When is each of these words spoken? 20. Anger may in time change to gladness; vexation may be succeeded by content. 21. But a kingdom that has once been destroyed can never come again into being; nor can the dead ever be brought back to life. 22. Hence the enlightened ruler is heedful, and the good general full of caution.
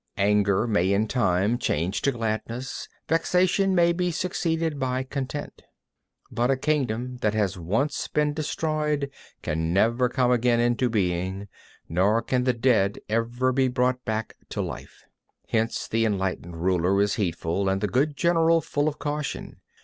20. 0.15 0.29
Anger 0.31 0.65
may 0.65 0.91
in 0.91 1.07
time 1.07 1.59
change 1.59 2.01
to 2.01 2.11
gladness; 2.11 2.87
vexation 3.07 3.75
may 3.75 3.93
be 3.93 4.09
succeeded 4.09 4.79
by 4.79 5.03
content. 5.03 5.57
21. 6.29 6.29
But 6.31 6.49
a 6.49 6.57
kingdom 6.57 7.17
that 7.17 7.35
has 7.35 7.55
once 7.55 8.07
been 8.07 8.33
destroyed 8.33 9.11
can 9.43 9.71
never 9.73 10.09
come 10.09 10.31
again 10.31 10.59
into 10.59 10.89
being; 10.89 11.47
nor 11.87 12.23
can 12.23 12.45
the 12.45 12.53
dead 12.53 12.97
ever 13.09 13.51
be 13.51 13.67
brought 13.67 14.03
back 14.03 14.33
to 14.49 14.59
life. 14.63 15.03
22. 15.51 15.57
Hence 15.59 15.87
the 15.87 16.03
enlightened 16.07 16.57
ruler 16.63 16.99
is 16.99 17.17
heedful, 17.17 17.69
and 17.69 17.79
the 17.79 17.87
good 17.87 18.17
general 18.17 18.59
full 18.59 18.87
of 18.87 18.97
caution. 18.97 19.57